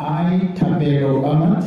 [0.00, 1.62] I, Thapelo Amad,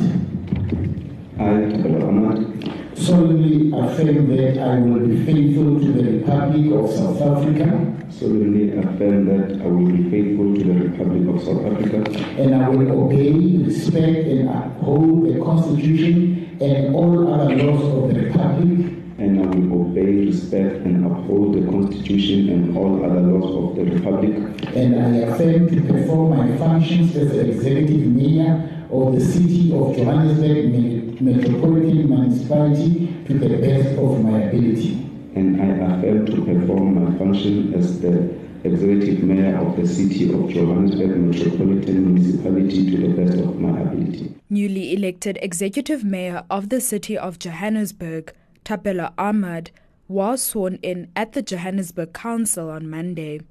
[1.38, 7.22] I, Thapelo Amad, solemnly affirm that I will be faithful to the Republic of South
[7.22, 7.96] Africa.
[8.10, 12.20] Solemnly affirm that I will be faithful to the Republic of South Africa.
[12.42, 18.20] And I will obey, respect, and uphold the Constitution and all other laws of the
[18.20, 23.76] Republic and I will obey, respect, and uphold the Constitution and all other laws of
[23.78, 24.34] the Republic.
[24.76, 29.96] And I affirm to perform my functions as the Executive Mayor of the City of
[29.96, 34.92] Johannesburg Metropolitan Municipality to the best of my ability.
[35.36, 40.50] And I affirm to perform my function as the Executive Mayor of the City of
[40.50, 44.36] Johannesburg Metropolitan Municipality to the best of my ability.
[44.50, 48.34] Newly elected Executive Mayor of the City of Johannesburg,
[48.66, 49.70] Thapelo Amad,
[50.08, 53.42] was sworn in at the Johannesburg Council on Monday.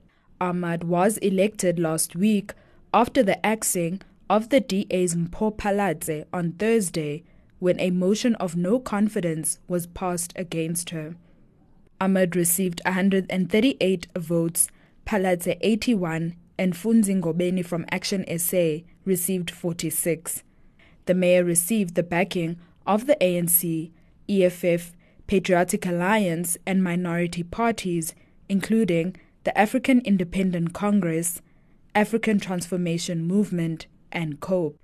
[0.41, 2.53] Amad was elected last week
[2.93, 7.25] after the axing of the DA's Phalatse on Thursday
[7.59, 11.15] when a motion of no confidence was passed against her.
[12.01, 14.69] Amad received 138 votes,
[15.07, 20.43] Phalatse 81, and Mfundzi Ngobeni from Action SA received 46.
[21.07, 23.91] The mayor received the backing of the ANC,
[24.29, 24.93] EFF,
[25.33, 28.15] Patriotic Alliance, and minority parties,
[28.51, 31.41] including the African Independent Congress,
[31.95, 34.77] African Transformation Movement, and COPE.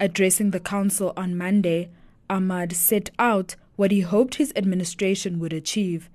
[0.00, 1.88] Addressing the council on Monday,
[2.28, 6.10] Amad set out what he hoped his administration would achieve.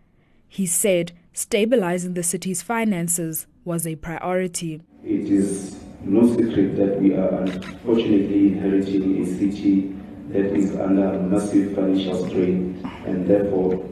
[0.50, 4.82] He said stabilizing the city's finances was a priority.
[5.06, 9.96] It is no secret that we are unfortunately inheriting a city
[10.30, 13.84] that is under massive financial strain and therefore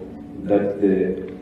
[0.43, 1.33] that the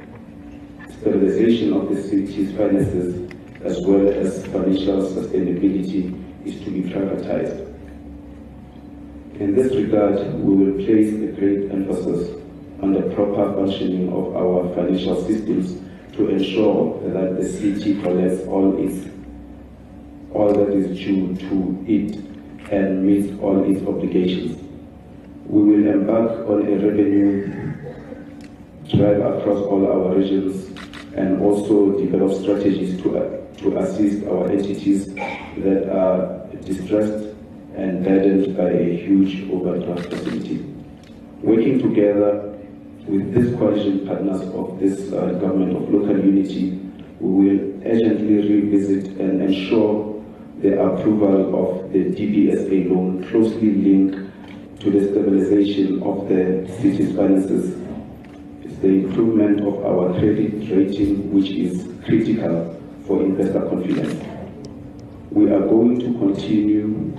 [0.99, 3.29] stabilization of the city's finances
[3.65, 6.13] as well as financial sustainability
[6.45, 7.61] is to be prioritized.
[9.41, 12.41] In this regard, we will place a great emphasis
[12.81, 15.81] on the proper functioning of our financial systems
[16.15, 19.09] to ensure that the city collects all its
[20.33, 22.15] all that is due to it
[22.71, 24.64] and meets all its obligations
[25.55, 27.47] we will embark on a revenue
[28.89, 30.77] drive across all our regions
[31.15, 37.33] and also develop strategies to, uh, to assist our entities that are distressed
[37.77, 40.57] and burdened by a huge overdraft facility.
[41.41, 42.59] Working together
[43.07, 46.81] with these coalition partners of this uh, government of local unity,
[47.21, 50.21] we will urgently revisit and ensure
[50.59, 54.34] the approval of the DBSA loan closely linked
[54.85, 57.75] to the stabilization of the city's finances.
[58.61, 64.23] It's the improvement of our credit rating, which is critical for investor confidence.
[65.31, 67.17] We are going to continue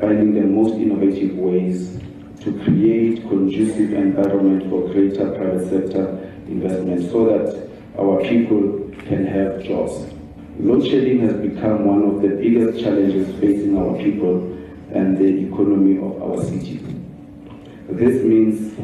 [0.00, 2.00] finding the most innovative ways
[2.40, 9.62] to create conducive environment for greater private sector investment so that our people can have
[9.62, 10.10] jobs.
[10.58, 14.54] Load shedding has become one of the biggest challenges facing our people
[14.94, 16.78] and the economy of our city.
[17.88, 18.74] This means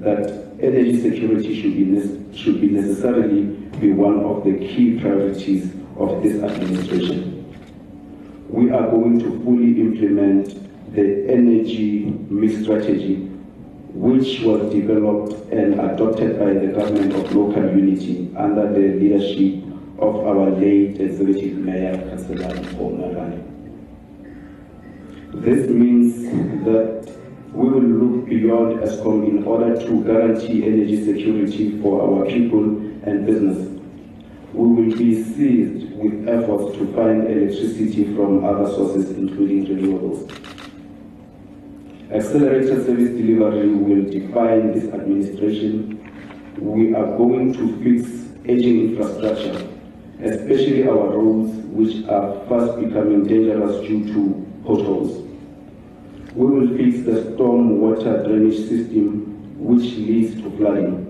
[0.00, 3.42] that energy security should be, should be necessarily
[3.78, 7.36] be one of the key priorities of this administration.
[8.48, 13.26] We are going to fully implement the energy mix strategy
[13.92, 19.64] which was developed and adopted by the government of local unity under the leadership
[19.98, 23.59] of our late executive mayor, Councillor Paul
[25.32, 26.24] This means
[26.64, 27.16] that
[27.52, 32.64] we will look beyond Eskom in order to guarantee energy security for our people
[33.04, 33.80] and business.
[34.52, 40.28] We will be seized with efforts to find electricity from other sources, including renewables.
[42.12, 45.96] Accelerated service delivery will define this administration.
[46.58, 48.10] We are going to fix
[48.48, 49.68] aging infrastructure,
[50.20, 55.26] especially our roads, which are fast becoming dangerous due to potholes.
[56.34, 61.06] We will fix the storm water drainage system which leads to flooding.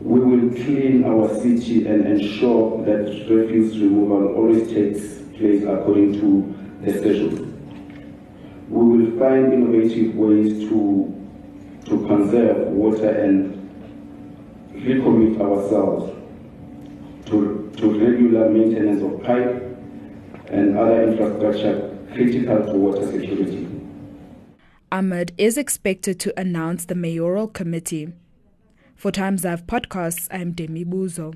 [0.00, 6.54] We will clean our city and ensure that refuse removal always takes place according to
[6.84, 7.48] the schedule.
[8.68, 11.14] We will find innovative ways to,
[11.84, 13.58] to conserve water and
[14.74, 16.12] recommit ourselves
[17.26, 19.78] to, to regular maintenance of pipe
[20.48, 23.68] and other infrastructure critical to water security.
[24.90, 28.12] Amad is expected to announce the mayoral committee.
[28.94, 31.34] For Times Live podcasts, I'm Demi Buzo.